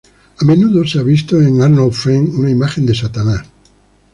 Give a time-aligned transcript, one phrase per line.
[0.39, 3.45] A menudo se ha visto en Arnold Friend una imagen de Satanás.